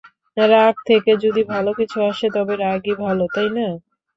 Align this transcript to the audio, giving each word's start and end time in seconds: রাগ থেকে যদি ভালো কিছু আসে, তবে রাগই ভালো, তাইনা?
রাগ 0.37 0.75
থেকে 0.87 1.11
যদি 1.23 1.41
ভালো 1.53 1.71
কিছু 1.79 1.97
আসে, 2.09 2.27
তবে 2.35 2.53
রাগই 2.57 2.93
ভালো, 3.03 3.23
তাইনা? 3.35 3.67